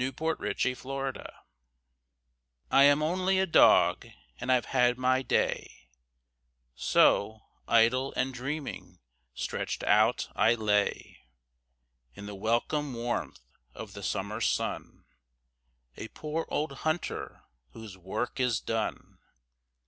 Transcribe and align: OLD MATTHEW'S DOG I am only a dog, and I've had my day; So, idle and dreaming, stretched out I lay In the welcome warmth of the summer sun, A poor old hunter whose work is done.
OLD 0.03 0.39
MATTHEW'S 0.39 0.81
DOG 0.81 1.17
I 2.71 2.81
am 2.85 3.03
only 3.03 3.37
a 3.37 3.45
dog, 3.45 4.07
and 4.39 4.51
I've 4.51 4.65
had 4.65 4.97
my 4.97 5.21
day; 5.21 5.89
So, 6.73 7.41
idle 7.67 8.11
and 8.15 8.33
dreaming, 8.33 8.97
stretched 9.35 9.83
out 9.83 10.27
I 10.35 10.55
lay 10.55 11.19
In 12.15 12.25
the 12.25 12.33
welcome 12.33 12.95
warmth 12.95 13.41
of 13.75 13.93
the 13.93 14.01
summer 14.01 14.41
sun, 14.41 15.05
A 15.95 16.07
poor 16.07 16.47
old 16.49 16.77
hunter 16.79 17.43
whose 17.73 17.95
work 17.95 18.39
is 18.39 18.59
done. 18.59 19.19